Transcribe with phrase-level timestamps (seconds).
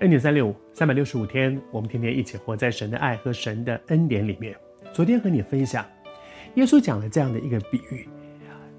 [0.00, 4.56] 恩典三六五，三百六十五天，我们天天一起活在神的爱和神的恩典里面。
[4.94, 5.84] 昨天和你分享，
[6.54, 8.08] 耶稣讲了这样的一个比喻，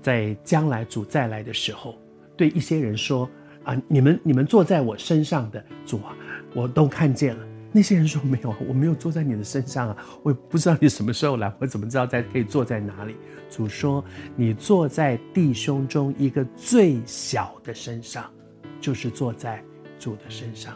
[0.02, 1.96] 在将来主再来的时候，
[2.36, 3.30] 对一些人说
[3.64, 6.18] ：“啊，你们你们坐在我身上的主啊，
[6.56, 13.16] 我都看见了。”那些人说：“没有，我没有坐在你的身上啊，我也不知道你什么时候来，我怎么知道在可以坐在哪里？”
[13.48, 14.04] 主说
[14.36, 18.28] ：“你坐在弟兄中一个最小的身上，
[18.82, 19.64] 就是坐在
[20.00, 20.76] 主的身上。”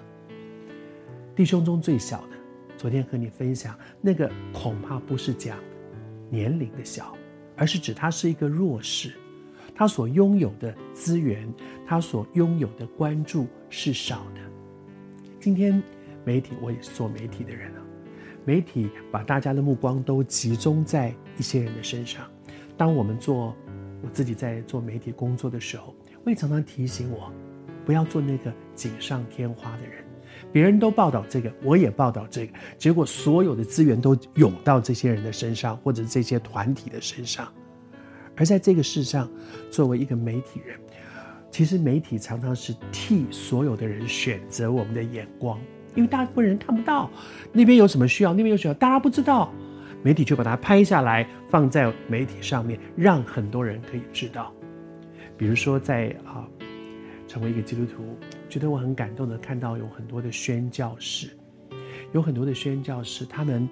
[1.35, 2.37] 弟兄中最小的，
[2.77, 5.57] 昨天和你分享那个，恐怕不是讲
[6.29, 7.13] 年龄的小，
[7.57, 9.11] 而是指他是一个弱势，
[9.75, 11.45] 他所拥有的资源，
[11.85, 14.39] 他所拥有的关注是少的。
[15.37, 15.83] 今天
[16.23, 17.81] 媒体，我也是做媒体的人啊，
[18.45, 22.25] 媒体把大家的目光都集中在一些人的身上。
[22.77, 23.53] 当我们做
[24.01, 25.93] 我自己在做媒体工作的时候，
[26.23, 27.29] 我也常常提醒我，
[27.85, 30.04] 不要做那个锦上添花的人。
[30.51, 37.47] 别人都报道这个，我也报道这个，结果所有的资源都涌到这些人的身上，或者这些团体的身上。
[38.35, 39.29] 而在这个世上，
[39.71, 40.79] 作为一个媒体人，
[41.49, 45.59] 其实媒体常常是替所有的人选择我们的眼光，
[45.95, 47.09] 因为大部分人看不到
[47.53, 49.53] 那边有什么需要，那边有需要，大家不知道，
[50.03, 54.53] 媒体就把它拍下来，放在媒体上面，让很多人可以知道。
[55.37, 56.47] 比如说在，在啊。
[57.27, 58.03] 成为一个基督徒，
[58.55, 61.27] 觉得我很感动的看到有很多的宣教士，
[62.13, 63.67] 有很多的宣教士，他们，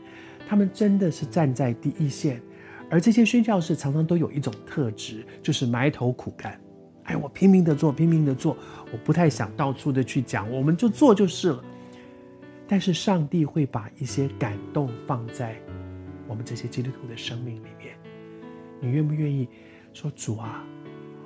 [0.45, 2.41] 他们真的是站在第一线，
[2.91, 6.59] 而这些宣教士常常都有一种特质，就是埋头苦干。
[7.05, 8.57] 哎，我拼命的做，拼命的做，
[8.91, 11.63] 我不太想到处的去讲，我们就做就是了。
[12.67, 15.55] 但是上帝会把一些感动放在
[16.27, 17.95] 我们这些基督徒的生命里面，
[18.81, 19.47] 你愿不愿意
[19.93, 20.61] 说主啊，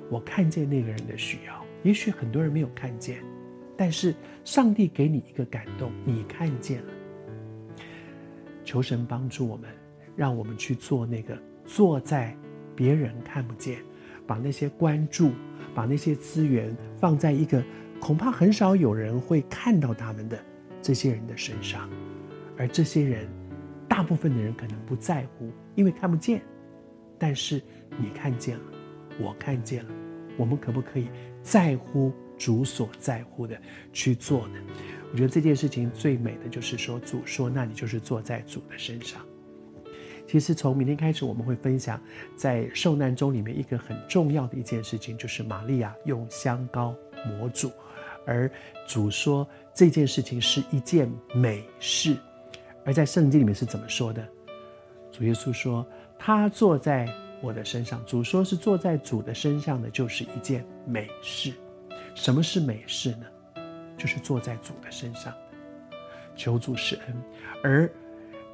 [0.08, 1.66] 我看见那个人的需要。
[1.84, 3.22] 也许很多人没有看见，
[3.78, 4.12] 但是
[4.44, 6.92] 上帝给你一个感动，你看见了。
[8.64, 9.70] 求神帮助我们，
[10.16, 12.36] 让我们去做那个坐在
[12.74, 13.78] 别人看不见，
[14.26, 15.30] 把那些关注、
[15.76, 17.62] 把那些资源放在一个
[18.00, 20.36] 恐怕很少有人会看到他们的
[20.82, 21.88] 这些人的身上，
[22.56, 23.28] 而这些人，
[23.88, 26.42] 大部分的人可能不在乎，因为看不见，
[27.16, 27.62] 但是
[27.96, 28.64] 你看见了，
[29.20, 29.90] 我看见了，
[30.36, 31.08] 我们可不可以？
[31.42, 33.60] 在乎主所在乎的
[33.92, 34.54] 去做的，
[35.12, 39.20] 我觉得这件事情最美的就是说，主说，那你就是坐在主的身上。
[40.26, 42.00] 其实从明天开始，我们会分享
[42.36, 46.94] 在受难中里面一个很重要的一件事情，就是玛利亚用香膏
[47.26, 47.70] 抹主，
[48.24, 48.50] 而
[48.86, 52.16] 主说这件事情是一件美事。
[52.84, 54.26] 而在圣经里面是怎么说的？
[55.10, 55.86] 主耶稣说，
[56.18, 57.06] 他坐在。
[57.40, 61.52] 我的身上，主说是坐在主的身上的，就是一件美事。
[62.18, 63.26] 什么是美事呢？
[63.96, 65.32] 就是坐在主的身上，
[66.34, 67.16] 求主施恩。
[67.62, 67.88] 而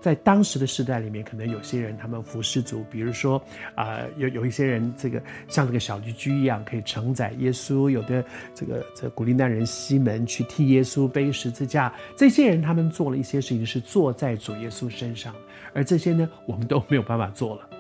[0.03, 3.43] 在当时的时代里面，可能有些人他们服侍主，比如说
[3.75, 8.23] 啊、有有一些人这个像这个小绿駒一样，可以承载耶稣；有的
[8.55, 11.91] 这个这古利奈人西门去替耶稣背十字架。
[12.15, 15.35] 这些人他们做了一些事情，是坐在主耶稣身上，
[15.73, 17.71] 而这些呢，我们都没有办法做了。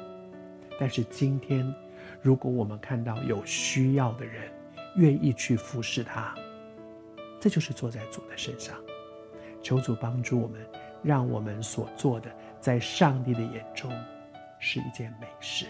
[0.80, 1.74] 但是今天，
[2.22, 4.50] 如果我们看到有需要的人，
[4.96, 6.34] 愿意去服侍他，
[7.40, 8.76] 这就是坐在主的身上。
[9.62, 10.60] 求主帮助我们，
[11.02, 13.90] 让我们所做的，在上帝的眼中
[14.58, 15.66] 是一件美事。